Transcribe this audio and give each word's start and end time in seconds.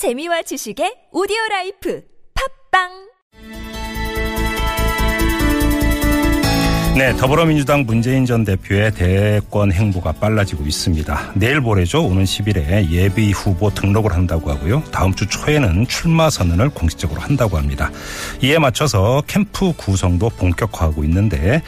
재미와 0.00 0.40
지식의 0.40 1.12
오디오 1.12 1.36
라이프 1.50 2.00
팟빵 2.72 2.88
네, 6.96 7.14
더불어민주당 7.18 7.82
문재인 7.84 8.24
전 8.24 8.42
대표의 8.46 8.94
대권 8.94 9.70
행보가 9.72 10.12
빨라지고 10.12 10.64
있습니다. 10.64 11.32
내일 11.34 11.60
모레죠. 11.60 12.02
오는 12.02 12.24
10일에 12.24 12.88
예비 12.90 13.30
후보 13.32 13.68
등록을 13.68 14.14
한다고 14.14 14.50
하고요. 14.50 14.82
다음 14.90 15.12
주 15.12 15.26
초에는 15.26 15.86
출마 15.86 16.30
선언을 16.30 16.70
공식적으로 16.70 17.20
한다고 17.20 17.58
합니다. 17.58 17.90
이에 18.42 18.58
맞춰서 18.58 19.22
캠프 19.26 19.74
구성도 19.74 20.30
본격화하고 20.30 21.04
있는데 21.04 21.60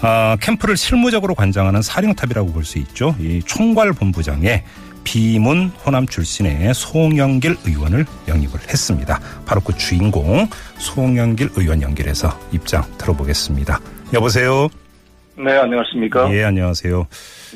어, 0.00 0.36
캠프를 0.40 0.78
실무적으로 0.78 1.34
관장하는 1.34 1.82
사령탑이라고 1.82 2.50
볼 2.50 2.64
수 2.64 2.78
있죠. 2.78 3.14
이 3.20 3.42
총괄 3.44 3.92
본부장에 3.92 4.64
비문 5.04 5.68
호남 5.84 6.06
출신의 6.06 6.74
송영길 6.74 7.56
의원을 7.66 8.04
영입을 8.26 8.60
했습니다. 8.68 9.20
바로 9.46 9.60
그 9.60 9.76
주인공 9.76 10.46
송영길 10.78 11.50
의원 11.56 11.82
연결해서 11.82 12.28
입장 12.52 12.82
들어보겠습니다. 12.98 13.78
여보세요. 14.12 14.68
네, 15.36 15.52
안녕하십니까? 15.52 16.32
예, 16.32 16.44
안녕하세요. 16.44 17.06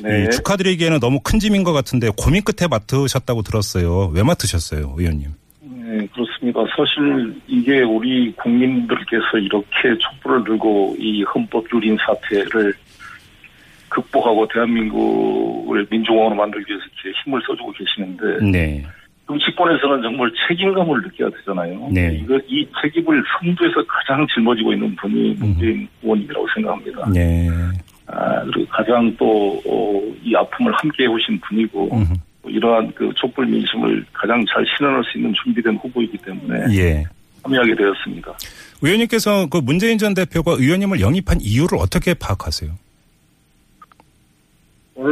네. 0.03 0.23
이 0.23 0.29
축하드리기에는 0.29 0.99
너무 0.99 1.19
큰 1.21 1.39
짐인 1.39 1.63
것 1.63 1.73
같은데 1.73 2.09
고민 2.15 2.43
끝에 2.43 2.67
맡으셨다고 2.67 3.41
들었어요. 3.41 4.11
왜 4.13 4.23
맡으셨어요, 4.23 4.95
의원님? 4.97 5.29
네, 5.61 6.07
그렇습니다. 6.13 6.59
사실 6.75 7.41
이게 7.47 7.81
우리 7.81 8.31
국민들께서 8.33 9.37
이렇게 9.37 9.97
촛불을 9.99 10.43
들고 10.43 10.95
이 10.99 11.23
헌법 11.23 11.65
유린 11.73 11.97
사태를 12.05 12.73
극복하고 14.01 14.47
대한민국을 14.47 15.87
민주공화로 15.89 16.35
만들기 16.35 16.71
위해서 16.71 16.85
이렇게 16.85 17.19
힘을 17.23 17.41
써주고 17.45 17.71
계시는데 17.73 18.51
네. 18.51 18.85
정치권에서는 19.27 20.01
정말 20.01 20.31
책임감을 20.47 21.01
느껴야 21.03 21.29
되잖아요. 21.29 21.89
네. 21.91 22.19
이거 22.23 22.39
이 22.47 22.67
책임을 22.81 23.23
성도에서 23.39 23.85
가장 23.87 24.25
짊어지고 24.33 24.73
있는 24.73 24.95
분이 24.95 25.35
문재인 25.37 25.87
의원님이라고 26.01 26.47
생각합니다. 26.55 27.09
네. 27.13 27.47
아, 28.07 28.43
그리고 28.45 28.67
가장 28.71 29.15
또, 29.17 29.61
어, 29.67 30.01
이 30.23 30.35
아픔을 30.35 30.73
함께 30.73 31.03
해오신 31.03 31.39
분이고, 31.41 31.95
음흠. 31.95 32.13
이러한 32.47 32.91
그 32.95 33.11
촛불 33.15 33.45
민심을 33.45 34.03
가장 34.13 34.43
잘 34.51 34.65
실현할 34.65 35.03
수 35.03 35.17
있는 35.17 35.31
준비된 35.43 35.75
후보이기 35.75 36.17
때문에 36.17 36.75
예. 36.75 37.03
참여하게 37.43 37.75
되었습니다. 37.75 38.33
의원님께서 38.81 39.47
그 39.47 39.57
문재인 39.57 39.97
전 39.97 40.15
대표가 40.15 40.53
의원님을 40.53 40.99
영입한 41.01 41.39
이유를 41.41 41.77
어떻게 41.79 42.13
파악하세요? 42.13 42.71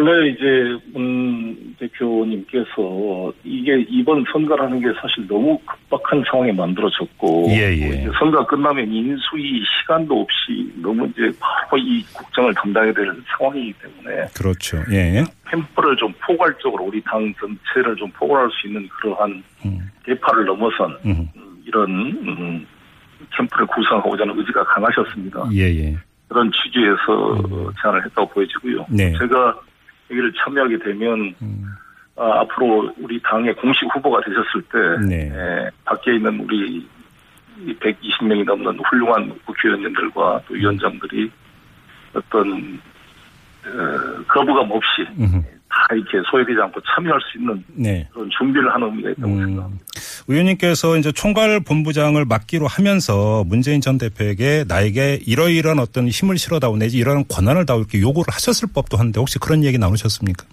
원래 0.07 0.29
이제 0.29 0.77
문 0.93 1.75
대표님께서 1.77 3.33
이게 3.43 3.85
이번 3.89 4.23
선거라는 4.31 4.79
게 4.79 4.87
사실 5.01 5.27
너무 5.27 5.59
급박한 5.59 6.23
상황에 6.31 6.53
만들어졌고 6.53 7.47
예, 7.49 7.71
예. 7.71 7.73
이제 7.73 8.09
선거 8.17 8.45
끝나면 8.47 8.89
인수위 8.89 9.61
시간도 9.81 10.21
없이 10.21 10.71
너무 10.77 11.05
이제 11.07 11.29
바로 11.39 11.77
이 11.77 12.01
국정을 12.13 12.53
담당해야 12.53 12.93
될 12.93 13.13
상황이기 13.37 13.73
때문에 13.73 14.27
그렇죠. 14.33 14.77
예. 14.91 15.25
캠프를 15.49 15.97
좀 15.97 16.13
포괄적으로 16.25 16.85
우리 16.85 17.01
당 17.01 17.33
전체를 17.39 17.97
좀 17.97 18.09
포괄할 18.11 18.49
수 18.51 18.67
있는 18.67 18.87
그러한 18.87 19.43
음. 19.65 19.91
대파를 20.05 20.45
넘어선 20.45 20.97
음. 21.05 21.27
음, 21.35 21.63
이런 21.65 21.89
음, 21.89 22.65
캠프를 23.35 23.67
구성하고자 23.67 24.23
하는 24.23 24.39
의지가 24.39 24.63
강하셨습니다. 24.63 25.49
예, 25.51 25.63
예. 25.63 25.97
그런 26.29 26.49
취지에서 26.51 27.33
어, 27.33 27.71
제안을 27.81 28.05
했다고 28.05 28.29
보여지고요. 28.29 28.85
네. 28.89 29.11
제가 29.17 29.59
여기를 30.09 30.33
참여하게 30.33 30.79
되면 30.79 31.33
음. 31.41 31.65
아, 32.15 32.39
앞으로 32.41 32.91
우리 32.97 33.21
당의 33.21 33.53
공식 33.55 33.85
후보가 33.93 34.21
되셨을 34.21 34.61
때 34.71 35.07
네. 35.07 35.31
에, 35.31 35.69
밖에 35.85 36.15
있는 36.15 36.39
우리 36.39 36.87
120명이 37.79 38.43
넘는 38.45 38.79
훌륭한 38.79 39.37
국회의원님들과 39.45 40.41
또 40.47 40.53
위원장들이 40.53 41.31
어떤 42.13 42.79
어, 43.65 44.23
거부감 44.27 44.71
없이 44.71 45.05
음흠. 45.19 45.41
다 45.69 45.87
이렇게 45.93 46.21
소외되지 46.29 46.59
않고 46.61 46.79
참여할 46.81 47.19
수 47.21 47.37
있는 47.37 47.63
네. 47.67 48.07
그런 48.13 48.29
준비를 48.29 48.73
하는 48.73 48.87
의미가 48.87 49.09
있다고 49.11 49.27
음, 49.27 49.45
생각합니다. 49.45 49.85
의원님께서 50.27 50.97
이제 50.97 51.11
총괄 51.11 51.61
본부장을 51.61 52.25
맡기로 52.25 52.67
하면서 52.67 53.43
문재인 53.45 53.79
전 53.79 53.97
대표에게 53.97 54.65
나에게 54.67 55.19
이러이러한 55.25 55.79
어떤 55.79 56.07
힘을 56.07 56.37
실어다오 56.37 56.75
내지 56.75 56.97
이러한 56.97 57.25
권한을 57.29 57.65
다오 57.65 57.79
이렇게 57.79 58.01
요구를 58.01 58.25
하셨을 58.33 58.69
법도 58.73 58.97
한데 58.97 59.19
혹시 59.19 59.39
그런 59.39 59.63
얘기 59.63 59.77
나누셨습니까? 59.77 60.45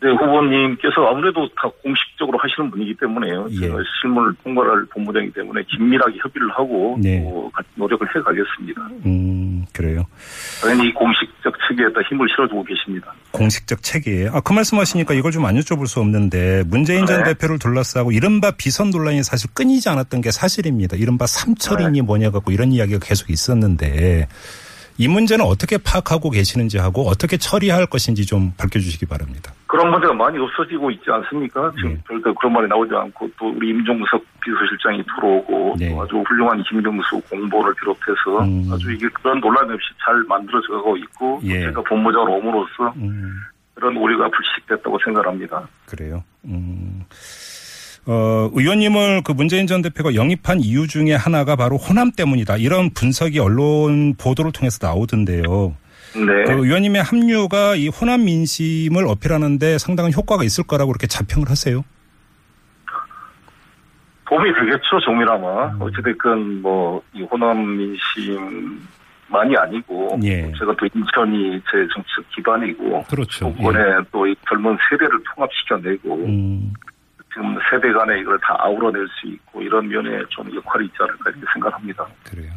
네, 0.00 0.10
후보님께서 0.10 1.06
아무래도 1.10 1.48
다 1.56 1.68
공식적으로 1.82 2.38
하시는 2.38 2.70
분이기 2.70 2.94
때문에요. 2.94 3.48
예. 3.50 3.60
제가 3.60 3.78
실무를 4.00 4.32
통과할 4.44 4.84
본부장이기 4.90 5.32
때문에 5.32 5.62
긴밀하게 5.64 6.18
협의를 6.22 6.50
하고 6.50 6.96
네. 7.02 7.24
또 7.24 7.50
같이 7.52 7.68
노력을 7.74 8.06
해 8.06 8.20
가겠습니다. 8.20 8.80
음, 9.06 9.27
그래요. 9.72 10.04
당연히 10.60 10.92
공식적 10.94 11.54
측에다 11.68 12.00
힘을 12.08 12.26
실어주고 12.34 12.64
계십니다. 12.64 13.12
공식적 13.32 13.82
체계에. 13.82 14.28
아, 14.32 14.40
그 14.40 14.52
말씀 14.52 14.78
하시니까 14.78 15.14
이걸 15.14 15.32
좀 15.32 15.44
안 15.44 15.56
여쭤볼 15.56 15.86
수 15.86 16.00
없는데 16.00 16.64
문재인 16.66 17.06
전 17.06 17.22
네. 17.22 17.32
대표를 17.32 17.58
둘러싸고 17.58 18.12
이른바 18.12 18.50
비선 18.50 18.90
논란이 18.90 19.22
사실 19.22 19.50
끊이지 19.54 19.88
않았던 19.88 20.20
게 20.20 20.30
사실입니다. 20.30 20.96
이른바 20.96 21.26
삼철인이 21.26 22.02
뭐냐 22.02 22.30
갖고 22.30 22.52
이런 22.52 22.72
이야기가 22.72 22.98
계속 23.00 23.30
있었는데 23.30 24.28
이 24.98 25.06
문제는 25.06 25.44
어떻게 25.44 25.78
파악하고 25.78 26.30
계시는지 26.30 26.76
하고 26.78 27.02
어떻게 27.08 27.36
처리할 27.36 27.86
것인지 27.86 28.26
좀 28.26 28.52
밝혀주시기 28.58 29.06
바랍니다. 29.06 29.52
그런 29.68 29.90
문제가 29.92 30.12
많이 30.12 30.38
없어지고 30.38 30.90
있지 30.90 31.04
않습니까? 31.08 31.70
지금 31.76 31.90
네. 31.94 32.00
별도 32.08 32.34
그런 32.34 32.52
말이 32.52 32.66
나오지 32.66 32.92
않고 32.92 33.30
또 33.38 33.48
우리 33.48 33.70
임종석 33.70 34.24
비서실장이 34.40 35.04
들어오고 35.04 35.76
네. 35.78 35.90
또 35.90 36.02
아주 36.02 36.16
훌륭한 36.26 36.62
김경수 36.64 37.20
공보를 37.30 37.72
비롯해서 37.74 38.42
음. 38.42 38.68
아주 38.72 38.90
이게 38.92 39.06
그런 39.14 39.40
논란 39.40 39.70
없이 39.70 39.86
잘 40.04 40.16
만들어져 40.26 40.72
가고 40.72 40.96
있고 40.96 41.40
예. 41.44 41.60
제가 41.60 41.80
본부장으로 41.82 42.32
옴으로써 42.32 42.92
음. 42.96 43.36
그런 43.74 43.96
우려가 43.96 44.28
불식됐다고 44.28 44.98
생각합니다. 45.04 45.68
그래요. 45.86 46.24
음. 46.44 47.04
어, 48.10 48.48
의원님을 48.54 49.22
그 49.22 49.32
문재인 49.32 49.66
전 49.66 49.82
대표가 49.82 50.14
영입한 50.14 50.60
이유 50.60 50.88
중에 50.88 51.14
하나가 51.14 51.56
바로 51.56 51.76
호남 51.76 52.10
때문이다. 52.10 52.56
이런 52.56 52.88
분석이 52.94 53.38
언론 53.38 54.14
보도를 54.14 54.50
통해서 54.50 54.78
나오던데요. 54.80 55.76
네. 56.14 56.44
그 56.46 56.52
의원님의 56.64 57.02
합류가 57.02 57.74
이 57.74 57.88
호남 57.88 58.24
민심을 58.24 59.06
어필하는데 59.06 59.76
상당한 59.76 60.10
효과가 60.14 60.42
있을 60.42 60.64
거라고 60.64 60.92
그렇게 60.92 61.06
자평을 61.06 61.50
하세요. 61.50 61.84
도움이 64.26 64.54
되겠죠, 64.54 65.00
정밀하마. 65.04 65.66
음. 65.66 65.82
어찌됐건, 65.82 66.62
뭐, 66.62 67.02
이 67.12 67.22
호남 67.22 67.76
민심만이 67.76 69.56
아니고, 69.58 70.18
예. 70.22 70.52
제가 70.58 70.74
또 70.78 70.86
인천이 70.94 71.60
제 71.70 71.86
정치적 71.94 72.28
기반이고, 72.34 73.04
그렇죠. 73.04 73.38
정권에 73.38 73.80
또이 74.12 74.34
젊은 74.46 74.76
세대를 74.90 75.18
통합시켜내고, 75.34 76.14
음, 76.26 76.74
지금 77.38 77.56
세대 77.70 77.92
간에 77.92 78.18
이걸 78.18 78.36
다 78.40 78.56
아우러낼 78.58 79.06
수 79.06 79.28
있고, 79.28 79.62
이런 79.62 79.86
면에 79.88 80.24
좀 80.28 80.52
역할이 80.52 80.86
있지 80.86 80.96
않을까 81.00 81.30
이렇게 81.30 81.46
생각합니다. 81.52 82.04
그래요. 82.24 82.50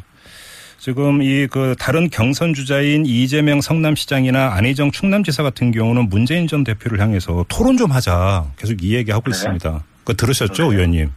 지금 0.78 1.22
이 1.22 1.46
그 1.46 1.76
다른 1.78 2.10
경선 2.10 2.54
주자인 2.54 3.06
이재명 3.06 3.60
성남시장이나 3.60 4.54
안희정 4.56 4.90
충남지사 4.90 5.44
같은 5.44 5.70
경우는 5.70 6.08
문재인 6.08 6.48
전 6.48 6.64
대표를 6.64 6.98
향해서 6.98 7.44
토론 7.48 7.76
좀 7.76 7.92
하자 7.92 8.46
계속 8.58 8.82
이 8.82 8.96
얘기하고 8.96 9.22
네. 9.26 9.30
있습니다. 9.30 9.84
그 10.04 10.14
들으셨죠, 10.16 10.70
네. 10.70 10.74
의원님? 10.74 11.10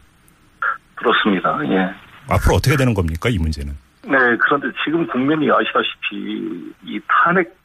그렇습니다. 0.93 1.59
예. 1.65 1.89
앞으로 2.29 2.57
어떻게 2.57 2.77
되는 2.77 2.93
겁니까, 2.93 3.29
이 3.29 3.39
문제는? 3.39 3.73
네, 4.03 4.17
그런데 4.39 4.67
지금 4.83 5.07
국민이 5.07 5.49
아시다시피, 5.49 6.71
이 6.83 6.99
탄핵 7.07 7.57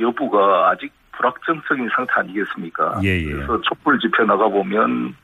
여부가 0.00 0.70
아직 0.70 0.90
불확정적인 1.12 1.90
상태 1.94 2.12
아니겠습니까? 2.16 3.00
예, 3.04 3.20
예. 3.20 3.24
그래서 3.32 3.60
촛불 3.62 3.98
집회 3.98 4.24
나가보면 4.24 5.14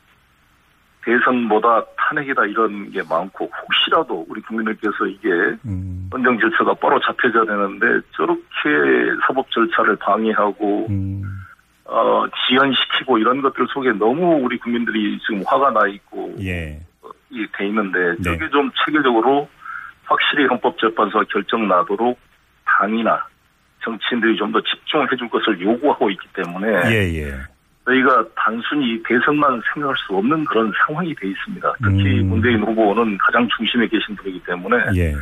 대선보다 1.05 1.85
탄핵이다 1.97 2.47
이런 2.47 2.91
게 2.91 3.03
많고 3.09 3.51
혹시라도 3.63 4.25
우리 4.29 4.41
국민들께서 4.43 5.07
이게 5.07 5.29
음, 5.65 6.09
헌정 6.13 6.39
질서가 6.39 6.75
바로 6.75 7.01
잡혀져야 7.01 7.45
되는데 7.45 7.87
저렇게 8.17 8.41
사법 9.27 9.51
절차를 9.51 9.97
방해하고 9.97 10.87
음, 10.91 11.23
어, 11.85 12.25
지연시키고 12.47 13.19
이런 13.19 13.43
것들 13.43 13.67
속에 13.73 13.93
너무 13.93 14.37
우리 14.43 14.59
국민들이 14.59 15.19
지금 15.27 15.43
화가 15.47 15.71
나 15.71 15.87
있고 15.89 16.35
예. 16.41 16.79
이돼 17.31 17.67
있는데 17.67 17.99
네. 18.19 18.23
저게 18.23 18.49
좀 18.51 18.71
체계적으로 18.85 19.49
확실히 20.05 20.47
헌법재판소가 20.47 21.25
결정 21.31 21.67
나도록 21.67 22.19
당이나 22.65 23.27
정치인들이 23.83 24.37
좀 24.37 24.53
더 24.53 24.61
집중해 24.61 25.07
줄 25.19 25.29
것을 25.29 25.61
요구하고 25.61 26.11
있기 26.11 26.29
때문에 26.35 26.69
예, 26.91 27.23
예. 27.23 27.52
저희가 27.85 28.25
단순히 28.37 29.03
대선만 29.03 29.61
생각할 29.73 29.95
수 30.07 30.17
없는 30.17 30.45
그런 30.45 30.73
상황이 30.87 31.15
돼 31.15 31.29
있습니다. 31.29 31.75
특히 31.83 32.21
음. 32.21 32.29
문재인 32.29 32.61
후보는 32.61 33.19
가장 33.19 33.49
중심에 33.57 33.89
계신 33.89 34.15
분이기 34.17 34.41
때문에 34.45 34.77
예. 34.97 35.15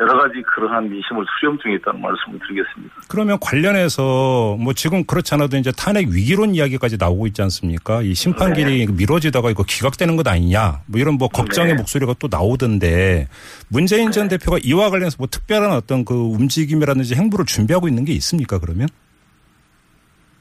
여러 0.00 0.16
가지 0.16 0.40
그러한 0.42 0.88
민심을 0.88 1.24
수렴 1.38 1.58
중에 1.58 1.74
있다는 1.74 2.00
말씀을 2.00 2.38
드리겠습니다. 2.46 2.94
그러면 3.08 3.36
관련해서 3.40 4.56
뭐 4.60 4.72
지금 4.72 5.04
그렇지 5.04 5.34
않아도 5.34 5.56
이제 5.56 5.72
탄핵 5.72 6.08
위기론 6.08 6.54
이야기까지 6.54 6.96
나오고 6.98 7.26
있지 7.28 7.42
않습니까? 7.42 8.02
이 8.02 8.14
심판길이 8.14 8.86
네. 8.86 8.92
미뤄지다가 8.92 9.50
이거 9.50 9.64
기각되는 9.64 10.14
것 10.16 10.26
아니냐 10.28 10.82
뭐 10.86 11.00
이런 11.00 11.14
뭐 11.14 11.28
걱정의 11.28 11.72
네. 11.72 11.78
목소리가 11.78 12.14
또 12.20 12.28
나오던데 12.30 13.26
문재인 13.68 14.12
전 14.12 14.28
네. 14.28 14.38
대표가 14.38 14.58
이와 14.62 14.90
관련해서 14.90 15.16
뭐 15.18 15.26
특별한 15.26 15.72
어떤 15.72 16.04
그 16.04 16.14
움직임이라든지 16.14 17.16
행보를 17.16 17.44
준비하고 17.44 17.88
있는 17.88 18.04
게 18.04 18.12
있습니까 18.12 18.60
그러면? 18.60 18.88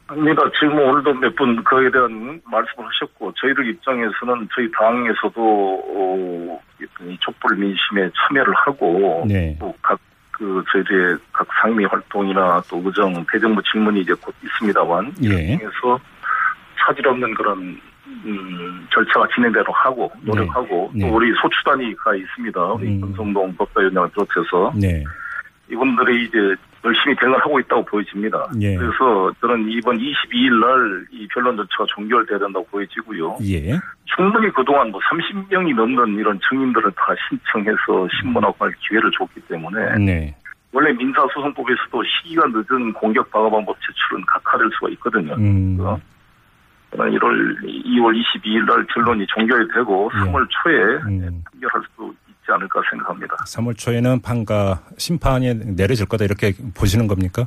아닙니다. 0.07 0.41
지금 0.59 0.79
오늘도 0.79 1.13
몇 1.15 1.35
분 1.35 1.63
그에 1.63 1.91
대한 1.91 2.41
말씀을 2.45 2.87
하셨고 2.87 3.33
저희들 3.33 3.67
입장에서는 3.67 4.47
저희 4.55 4.69
당에서도 4.71 5.33
어, 5.35 6.61
이 7.01 7.17
촛불 7.19 7.57
민심에 7.57 8.09
참여를 8.15 8.53
하고 8.55 9.25
네. 9.27 9.55
또각 9.59 9.99
그 10.31 10.63
저희들의 10.71 11.17
각 11.33 11.47
상임위 11.61 11.85
활동이나 11.85 12.61
또 12.69 12.81
의정 12.85 13.25
대정부 13.31 13.61
질문이 13.63 14.01
이제 14.01 14.13
곧 14.21 14.33
있습니다만 14.43 15.13
예. 15.23 15.57
중에서 15.57 15.99
차질 16.79 17.07
없는 17.07 17.33
그런 17.33 17.79
음, 18.05 18.87
절차가 18.91 19.27
진행대로 19.35 19.71
하고 19.73 20.11
노력하고 20.21 20.91
네. 20.93 21.01
또 21.01 21.07
네. 21.07 21.09
우리 21.11 21.33
소추단위가 21.41 22.15
있습니다. 22.15 22.61
우리 22.61 22.87
음. 22.87 23.01
금성동 23.01 23.55
법사위원장을 23.55 24.09
비롯해서 24.11 24.73
네. 24.79 25.03
이분들이 25.69 26.25
이제 26.25 26.55
열심히 26.87 27.15
대응을 27.19 27.39
하고 27.39 27.59
있다고 27.59 27.83
보여집니다. 27.85 28.47
예. 28.61 28.75
그래서 28.75 29.31
저는 29.41 29.69
이번 29.69 29.97
22일 29.97 30.59
날 30.59 31.07
이 31.11 31.27
변론 31.33 31.55
절차가 31.57 31.85
종결돼야 31.87 32.39
된다고 32.39 32.65
보여지고요. 32.67 33.37
예. 33.43 33.77
충분히 34.05 34.51
그동안 34.51 34.91
뭐 34.91 34.99
30명이 35.01 35.75
넘는 35.75 36.19
이런 36.19 36.39
증인들을 36.49 36.91
다 36.91 37.13
신청해서 37.29 38.07
신문하고 38.19 38.65
할 38.65 38.73
기회를 38.87 39.11
줬기 39.17 39.41
때문에 39.41 39.97
네. 39.97 40.35
원래 40.71 40.91
민사소송법에서도 40.93 42.03
시기가 42.03 42.45
늦은 42.47 42.93
공격 42.93 43.29
방어 43.31 43.49
방법 43.49 43.77
제출은 43.81 44.23
각하될 44.25 44.69
수가 44.73 44.89
있거든요. 44.91 45.33
음. 45.35 45.77
저는 45.77 45.97
1월 46.91 47.63
2월 47.63 48.13
22일 48.15 48.65
날 48.65 48.85
결론이 48.93 49.25
종결이 49.27 49.67
되고 49.73 50.09
예. 50.13 50.19
3월 50.19 50.47
초에 50.49 50.73
음. 51.05 51.43
판결할 51.51 51.81
수 51.95 52.13
있지 52.27 52.51
않을까 52.51 52.81
생각합니다. 52.89 53.35
3월 53.45 53.77
초에는 53.77 54.21
판가 54.21 54.81
심판이 54.97 55.53
내려질 55.53 56.07
거다 56.07 56.25
이렇게 56.25 56.53
보시는 56.73 57.07
겁니까? 57.07 57.45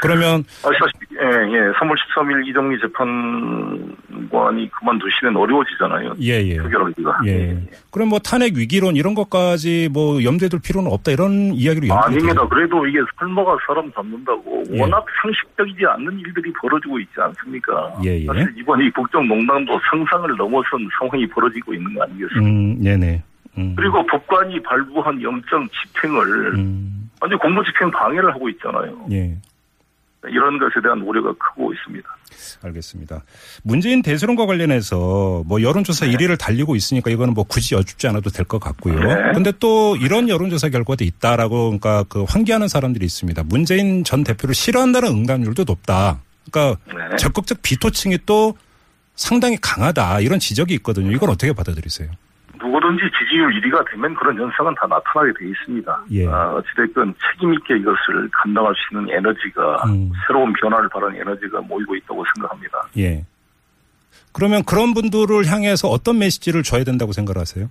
그러면 0.00 0.44
아시다시피 0.64 1.08
예, 1.20 1.26
예. 1.26 1.72
3월 1.72 1.96
13일 1.96 2.46
이정미 2.46 2.78
재판관이 2.80 4.70
그만두시면 4.70 5.36
어려워지잖아요. 5.36 6.14
예, 6.20 6.44
예. 6.44 6.56
표결하기가. 6.58 7.20
예. 7.26 7.30
예. 7.30 7.66
그럼 7.90 8.08
뭐 8.08 8.18
탄핵 8.20 8.54
위기론 8.56 8.94
이런 8.96 9.14
것까지 9.14 9.88
뭐 9.92 10.22
염두에 10.22 10.48
둘 10.48 10.60
필요는 10.60 10.90
없다 10.92 11.10
이런 11.12 11.52
이야기로 11.54 11.92
아닙니다. 11.92 12.46
그래도 12.48 12.86
이게 12.86 12.98
설마가 13.18 13.56
사람 13.66 13.92
잡는다고 13.92 14.64
예. 14.70 14.80
워낙 14.80 15.04
상식적이지 15.22 15.84
않는 15.86 16.20
일들이 16.20 16.52
벌어지고 16.60 17.00
있지 17.00 17.12
않습니까? 17.16 17.94
예, 18.04 18.20
예. 18.20 18.26
사실 18.26 18.54
이번 18.56 18.80
이 18.80 18.90
국정농단도 18.90 19.80
상상을 19.90 20.36
넘어선 20.36 20.88
상황이 20.98 21.26
벌어지고 21.26 21.74
있는 21.74 21.94
거 21.94 22.04
아니겠습니까? 22.04 22.40
음, 22.40 22.80
네네. 22.80 23.22
음. 23.58 23.74
그리고 23.76 24.06
법관이 24.06 24.62
발부한 24.62 25.20
영장 25.20 25.68
집행을 25.68 26.54
음. 26.54 27.10
완전 27.20 27.38
공무집행 27.40 27.90
방해를 27.90 28.32
하고 28.32 28.48
있잖아요. 28.50 29.06
예. 29.10 29.36
이런 30.30 30.58
것에 30.58 30.74
대한 30.82 31.00
우려가 31.02 31.32
크고 31.38 31.72
있습니다. 31.72 32.08
알겠습니다. 32.62 33.24
문재인 33.62 34.02
대선과 34.02 34.46
관련해서 34.46 35.42
뭐 35.46 35.62
여론조사 35.62 36.06
네. 36.06 36.12
1위를 36.12 36.38
달리고 36.38 36.76
있으니까 36.76 37.10
이거는 37.10 37.34
뭐 37.34 37.44
굳이 37.44 37.74
여쭙지 37.74 38.06
않아도 38.08 38.30
될 38.30 38.44
것 38.44 38.58
같고요. 38.60 38.98
네. 38.98 39.32
근데 39.34 39.52
또 39.58 39.96
이런 39.96 40.28
여론조사 40.28 40.68
결과도 40.70 41.04
있다라고 41.04 41.64
그러니까 41.66 42.04
그 42.08 42.24
환기하는 42.24 42.68
사람들이 42.68 43.04
있습니다. 43.04 43.42
문재인 43.44 44.04
전 44.04 44.24
대표를 44.24 44.54
싫어한다는 44.54 45.08
응답률도 45.10 45.64
높다. 45.64 46.20
그러니까 46.50 46.80
네. 46.86 47.16
적극적 47.16 47.60
비토층이 47.62 48.18
또 48.26 48.56
상당히 49.16 49.58
강하다 49.60 50.20
이런 50.20 50.38
지적이 50.38 50.74
있거든요. 50.74 51.10
이걸 51.10 51.30
어떻게 51.30 51.52
받아들이세요? 51.52 52.08
누구든지 52.62 53.02
지지율 53.18 53.50
1위가 53.60 53.90
되면 53.90 54.14
그런 54.14 54.36
현상은 54.38 54.74
다 54.74 54.86
나타나게 54.86 55.32
돼 55.38 55.48
있습니다. 55.50 56.04
예. 56.12 56.26
아, 56.28 56.52
어찌됐건 56.54 57.14
책임있게 57.32 57.76
이것을 57.78 58.28
감당할 58.32 58.74
수 58.74 58.94
있는 58.94 59.14
에너지가 59.14 59.84
음. 59.86 60.10
새로운 60.26 60.52
변화를 60.54 60.88
바라는 60.88 61.20
에너지가 61.20 61.60
모이고 61.62 61.94
있다고 61.96 62.24
생각합니다. 62.34 62.78
예. 62.98 63.24
그러면 64.32 64.62
그런 64.64 64.94
분들을 64.94 65.46
향해서 65.46 65.88
어떤 65.88 66.18
메시지를 66.18 66.62
줘야 66.62 66.84
된다고 66.84 67.12
생각하세요? 67.12 67.68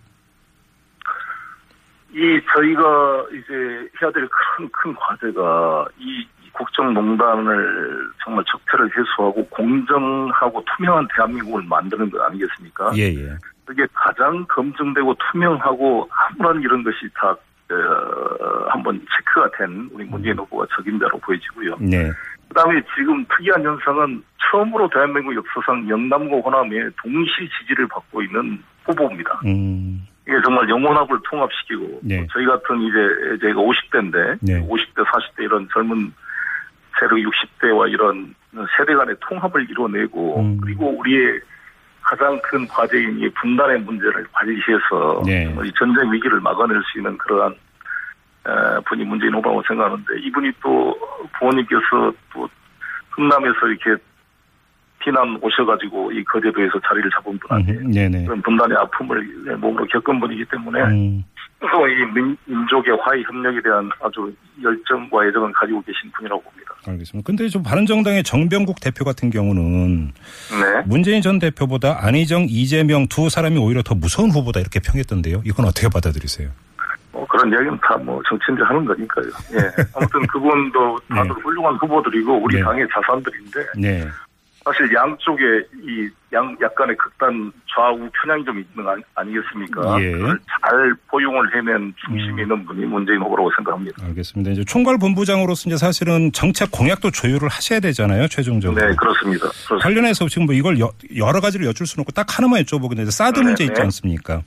이 2.13 2.41
저희가 2.53 3.25
이제 3.31 3.53
해야 4.01 4.11
될 4.11 4.27
큰 4.57 4.69
큰 4.71 4.95
과제가 4.95 5.85
이 5.99 6.27
국정농단을 6.53 8.09
정말 8.23 8.43
적폐를 8.51 8.89
해소하고 8.97 9.45
공정하고 9.49 10.63
투명한 10.75 11.07
대한민국을 11.15 11.61
만드는 11.63 12.09
것 12.09 12.19
아니겠습니까? 12.23 12.91
예, 12.97 13.03
예. 13.13 13.37
그게 13.67 13.85
가장 13.93 14.45
검증되고 14.47 15.13
투명하고 15.15 16.09
아무런 16.09 16.61
이런 16.61 16.83
것이 16.83 17.09
다 17.13 17.35
어, 17.69 18.69
한번 18.69 18.97
체크가 19.11 19.51
된 19.57 19.89
우리 19.91 20.05
문재인 20.05 20.37
후보가 20.37 20.65
적임자로 20.73 21.19
보여지고요. 21.19 21.75
네. 21.81 22.09
그다음에 22.47 22.81
지금 22.95 23.25
특이한 23.25 23.61
현상은 23.61 24.23
처음으로 24.49 24.89
대한민국 24.89 25.35
역사상 25.35 25.87
영남과 25.89 26.37
호남에 26.37 26.89
동시 27.03 27.49
지지를 27.59 27.87
받고 27.89 28.21
있는 28.21 28.63
후보입니다. 28.85 29.41
음. 29.45 30.07
이게 30.25 30.37
정말 30.45 30.69
영혼합을 30.69 31.19
통합시키고 31.29 31.99
네. 32.03 32.25
저희 32.31 32.45
같은 32.45 32.81
이제 32.83 32.97
제가 33.41 33.59
50대인데 33.59 34.37
네. 34.41 34.65
50대 34.65 35.05
40대 35.05 35.43
이런 35.43 35.67
젊은 35.73 36.13
세력 36.97 37.17
60대와 37.17 37.91
이런 37.91 38.33
세대 38.77 38.95
간의 38.95 39.15
통합을 39.19 39.69
이뤄내고 39.69 40.39
음. 40.39 40.57
그리고 40.61 40.97
우리의 40.97 41.41
가장 42.07 42.39
큰 42.41 42.65
과제인 42.69 43.19
이 43.19 43.29
분단의 43.31 43.81
문제를 43.81 44.25
관리해서 44.31 45.21
네. 45.25 45.53
이 45.65 45.71
전쟁 45.77 46.09
위기를 46.09 46.39
막아낼 46.39 46.81
수 46.83 46.99
있는 46.99 47.17
그러한 47.17 47.53
분이 48.85 49.03
문재인 49.03 49.33
후보라고 49.35 49.61
생각하는데 49.67 50.17
이분이 50.19 50.53
또 50.63 50.97
부모님께서 51.37 52.13
또 52.33 52.47
흥남에서 53.09 53.67
이렇게 53.67 54.01
피난 55.07 55.39
오셔가지고 55.41 56.11
이 56.11 56.21
거제도에서 56.25 56.73
자리를 56.85 57.09
잡은 57.15 57.39
분 57.39 57.49
아니에요. 57.49 57.79
음, 57.79 58.25
그런 58.25 58.41
분단의 58.41 58.77
아픔을 58.77 59.55
몸으로 59.57 59.85
겪은 59.85 60.19
분이기 60.19 60.43
때문에 60.51 60.81
음. 60.81 61.23
이 61.61 62.13
민, 62.13 62.35
민족의 62.45 62.97
화해 63.01 63.21
협력에 63.23 63.61
대한 63.61 63.89
아주 64.03 64.31
열정과 64.61 65.25
애정을 65.27 65.53
가지고 65.53 65.81
계신 65.83 66.11
분이라고 66.11 66.41
봅니다. 66.41 66.71
알겠습니다. 66.85 67.25
근데 67.25 67.47
좀 67.47 67.63
바른정당의 67.63 68.23
정병국 68.23 68.81
대표 68.81 69.05
같은 69.05 69.29
경우는 69.29 70.07
네. 70.07 70.83
문재인 70.85 71.21
전 71.21 71.39
대표보다 71.39 72.05
안희정, 72.05 72.47
이재명 72.49 73.07
두 73.07 73.29
사람이 73.29 73.57
오히려 73.57 73.81
더 73.83 73.95
무서운 73.95 74.29
후보다 74.31 74.59
이렇게 74.59 74.81
평했던데요. 74.81 75.41
이건 75.45 75.65
어떻게 75.67 75.87
받아들이세요? 75.87 76.49
뭐 77.13 77.25
그런 77.27 77.49
이야기는 77.49 77.79
다 77.81 77.95
뭐 77.97 78.21
정치인들 78.29 78.67
하는 78.69 78.83
거니까요. 78.85 79.25
예. 79.53 79.83
아무튼 79.95 80.27
그분도 80.27 80.99
다들 81.09 81.29
네. 81.29 81.41
훌륭한 81.41 81.75
후보들이고 81.75 82.43
우리 82.43 82.57
네. 82.57 82.61
당의 82.63 82.85
자산들인데 82.93 83.59
네. 83.77 84.07
사실 84.71 84.93
양쪽에 84.93 85.43
이 85.83 86.09
양 86.33 86.57
약간의 86.61 86.97
극단 86.97 87.51
좌우 87.73 87.97
편향이 88.21 88.43
좀 88.43 88.59
있는 88.59 88.83
거 88.83 88.97
아니, 89.15 89.33
겠습니까 89.33 90.01
예. 90.01 90.11
잘 90.61 90.93
포용을 91.07 91.55
해낸 91.55 91.93
중심이 92.05 92.33
음. 92.33 92.39
있는 92.39 92.65
분이 92.65 92.85
문재인 92.85 93.21
후보라고 93.21 93.49
생각합니다. 93.55 94.05
알겠습니다. 94.07 94.51
이제 94.51 94.63
총괄 94.65 94.97
본부장으로서 94.97 95.69
이제 95.69 95.77
사실은 95.77 96.33
정책 96.33 96.69
공약도 96.71 97.11
조율을 97.11 97.47
하셔야 97.47 97.79
되잖아요, 97.79 98.27
최종적으로. 98.27 98.79
네, 98.79 98.93
그렇습니다. 98.95 99.47
그렇습니다. 99.47 99.83
관련해서 99.83 100.27
지금 100.27 100.47
뭐 100.47 100.53
이걸 100.53 100.77
여, 100.81 100.91
러 101.31 101.39
가지를 101.39 101.65
여쭐 101.65 101.87
수는 101.87 102.01
없고 102.01 102.11
딱 102.11 102.37
하나만 102.37 102.61
여쭤보겠는데 102.63 103.11
사드 103.11 103.39
네, 103.39 103.45
문제 103.45 103.63
있지 103.63 103.75
네. 103.75 103.81
않습니까? 103.83 104.41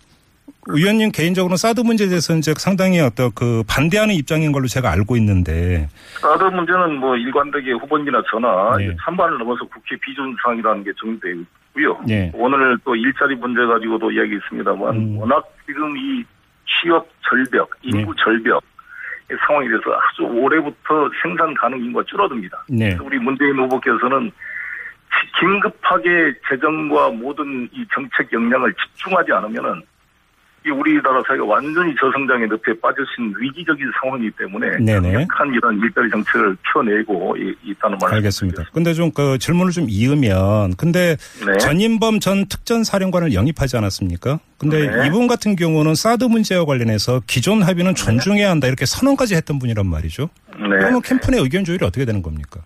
의원님 0.66 1.10
개인적으로는 1.10 1.56
사드 1.56 1.80
문제에 1.80 2.08
대해서는 2.08 2.40
이제 2.40 2.52
상당히 2.56 3.00
어떤 3.00 3.30
그 3.34 3.62
반대하는 3.68 4.14
입장인 4.14 4.52
걸로 4.52 4.66
제가 4.66 4.90
알고 4.90 5.16
있는데. 5.16 5.88
사드 6.20 6.44
문제는 6.44 6.96
뭐 6.96 7.16
일관되게 7.16 7.72
후보님이나 7.72 8.22
저나 8.30 8.76
네. 8.76 8.94
찬반을 9.02 9.38
넘어서 9.38 9.64
국회 9.64 9.96
비준사항이라는 9.96 10.84
게 10.84 10.92
정되어 10.98 11.32
있고요. 11.32 12.00
네. 12.06 12.30
오늘 12.34 12.78
또 12.84 12.94
일자리 12.94 13.34
문제 13.36 13.60
가지고도 13.64 14.10
이야기 14.10 14.36
있습니다만 14.36 14.96
음. 14.96 15.18
워낙 15.18 15.44
지금 15.66 15.96
이 15.96 16.24
취업 16.66 17.08
절벽, 17.28 17.70
인구 17.82 18.14
네. 18.14 18.22
절벽 18.22 18.62
상황이 19.46 19.68
돼서 19.68 19.82
아주 19.94 20.22
올해부터 20.22 21.08
생산 21.22 21.54
가능 21.54 21.78
인구가 21.78 22.04
줄어듭니다. 22.04 22.64
네. 22.68 22.96
우리 23.00 23.18
문재인 23.18 23.56
후보께서는 23.58 24.30
긴급하게 25.38 26.34
재정과 26.48 27.10
모든 27.10 27.68
이 27.72 27.84
정책 27.94 28.32
역량을 28.32 28.74
집중하지 28.74 29.32
않으면은 29.32 29.80
이 29.80 29.84
우리나라 30.68 31.22
사회가 31.26 31.44
완전히 31.44 31.94
저성장의 31.98 32.48
늪에 32.48 32.78
빠져신 32.80 33.32
위기적인 33.38 33.90
상황이기 34.00 34.30
때문에 34.38 34.76
네네. 34.78 35.12
강력한 35.12 35.54
이런 35.54 35.78
일자리 35.80 36.10
정책을 36.10 36.56
펴내고 36.72 37.36
이- 37.38 37.54
있다는 37.64 37.96
말을 38.00 38.16
알겠습니다. 38.16 38.64
근데 38.72 38.92
좀 38.94 39.10
그 39.12 39.38
질문을 39.38 39.72
좀 39.72 39.86
이으면 39.88 40.74
근데 40.76 41.16
네. 41.46 41.58
전인범 41.58 42.20
전 42.20 42.46
특전사령관을 42.46 43.32
영입하지 43.34 43.76
않았습니까? 43.78 44.38
근데 44.58 44.86
네. 44.86 45.06
이분 45.06 45.26
같은 45.26 45.56
경우는 45.56 45.94
사드 45.94 46.24
문제와 46.24 46.64
관련해서 46.66 47.22
기존 47.26 47.62
합의는 47.62 47.94
존중해야 47.94 48.50
한다 48.50 48.66
이렇게 48.68 48.84
선언까지 48.86 49.34
했던 49.34 49.58
분이란 49.58 49.86
말이죠. 49.86 50.28
네. 50.52 50.58
그러면 50.68 51.00
캠프 51.02 51.30
내 51.30 51.38
의견 51.38 51.64
조율이 51.64 51.84
어떻게 51.84 52.04
되는 52.04 52.20
겁니까? 52.22 52.60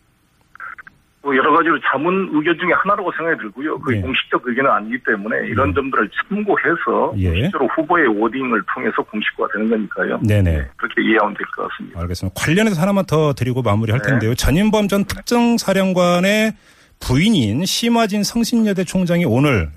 뭐 1.25 1.35
여러 1.35 1.57
가지로 1.57 1.81
자문 1.91 2.29
의견 2.35 2.55
중에 2.59 2.71
하나라고 2.75 3.11
생각이 3.17 3.39
들고요. 3.39 3.79
그 3.81 3.93
네. 3.93 4.01
공식적 4.03 4.43
의견은 4.45 4.71
아니기 4.71 4.99
때문에 5.05 5.47
이런 5.49 5.73
점들을 5.75 6.11
참고해서 6.29 7.15
예. 7.17 7.35
실제로 7.35 7.67
후보의 7.69 8.09
워딩을 8.21 8.63
통해서 8.75 9.03
공식화 9.03 9.49
되는 9.55 9.71
거니까요. 9.71 10.21
네네. 10.23 10.67
그렇게 10.77 11.03
이해하면 11.03 11.35
될 11.35 11.47
것 11.57 11.67
같습니다. 11.71 12.01
알겠습니다. 12.03 12.39
관련해서 12.39 12.81
하나만 12.81 13.07
더 13.07 13.33
드리고 13.33 13.63
마무리할 13.63 14.03
네. 14.03 14.11
텐데요. 14.11 14.35
전인범 14.35 14.89
전 14.89 15.05
특정사령관의 15.07 16.53
부인인 17.01 17.65
심화진 17.65 18.23
성신여대 18.23 18.85
총장이 18.85 19.25
오늘 19.25 19.71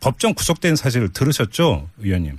법정 0.00 0.32
구속된 0.34 0.76
사실을 0.76 1.12
들으셨죠, 1.12 1.88
의원님? 1.98 2.36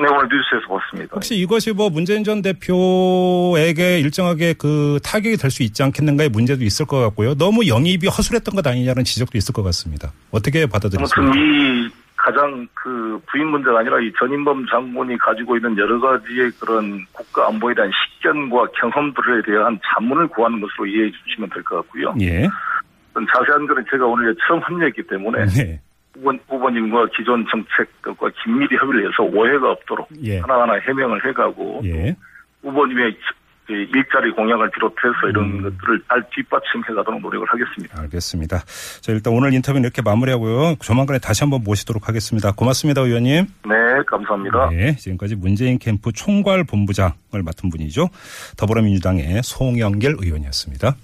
네, 0.00 0.08
오늘 0.08 0.28
뉴스에서 0.30 0.66
봤습니다. 0.78 1.14
혹시 1.14 1.34
이것이 1.36 1.72
뭐 1.72 1.90
문재인 1.90 2.24
전 2.24 2.42
대표에게 2.42 4.00
일정하게 4.00 4.54
그 4.54 4.98
타격이 5.04 5.36
될 5.36 5.50
수 5.50 5.62
있지 5.64 5.82
않겠는가의 5.82 6.30
문제도 6.30 6.62
있을 6.62 6.86
것 6.86 7.00
같고요. 7.00 7.34
너무 7.34 7.66
영입이 7.66 8.06
허술했던 8.06 8.54
것 8.54 8.66
아니냐는 8.66 9.02
지적도 9.04 9.36
있을 9.36 9.52
것 9.52 9.62
같습니다. 9.64 10.12
어떻게 10.30 10.60
아무튼 10.60 10.72
받아들이십니까? 10.72 11.32
이 11.36 11.88
가장 12.16 12.68
그 12.74 13.20
부인 13.30 13.46
문제가 13.48 13.80
아니라 13.80 13.98
이 14.00 14.12
전인범 14.18 14.66
장군이 14.70 15.18
가지고 15.18 15.56
있는 15.56 15.76
여러 15.78 15.98
가지의 15.98 16.50
그런 16.60 17.04
국가 17.12 17.48
안보에 17.48 17.74
대한 17.74 17.90
식견과 17.90 18.66
경험들에 18.80 19.42
대한 19.46 19.80
자문을 19.84 20.28
구하는 20.28 20.60
것으로 20.60 20.86
이해해 20.86 21.10
주시면 21.10 21.50
될 21.50 21.62
것 21.64 21.76
같고요. 21.76 22.14
예. 22.20 22.46
자세한 23.14 23.66
거는 23.66 23.84
제가 23.90 24.06
오늘 24.06 24.36
처음 24.46 24.60
합류했기 24.60 25.02
때문에 25.08 25.46
네. 25.46 25.80
후보, 26.20 26.32
후보님과 26.48 27.08
기존 27.16 27.46
정책과 27.50 28.30
긴밀히 28.42 28.76
협의를 28.76 29.08
해서 29.08 29.22
오해가 29.22 29.72
없도록 29.72 30.08
예. 30.22 30.38
하나하나 30.38 30.74
해명을 30.74 31.26
해가고 31.26 31.80
예. 31.84 32.14
후보님의 32.62 33.16
이 33.70 33.72
일자리 33.94 34.32
공약을 34.32 34.68
비롯해서 34.70 35.28
이런 35.28 35.44
음. 35.44 35.62
것들을 35.62 36.02
잘 36.08 36.24
뒷받침해가도록 36.34 37.20
노력을 37.20 37.46
하겠습니다. 37.48 38.00
알겠습니다. 38.00 38.58
자, 39.00 39.12
일단 39.12 39.32
오늘 39.32 39.54
인터뷰는 39.54 39.84
이렇게 39.84 40.02
마무리하고요. 40.02 40.74
조만간에 40.80 41.20
다시 41.20 41.44
한번 41.44 41.62
모시도록 41.62 42.08
하겠습니다. 42.08 42.50
고맙습니다, 42.50 43.00
의원님. 43.02 43.46
네, 43.66 43.74
감사합니다. 44.08 44.70
네, 44.70 44.96
지금까지 44.96 45.36
문재인 45.36 45.78
캠프 45.78 46.10
총괄 46.10 46.64
본부장을 46.64 47.44
맡은 47.44 47.70
분이죠. 47.70 48.08
더불어민주당의 48.56 49.42
송영길 49.44 50.16
의원이었습니다. 50.18 50.96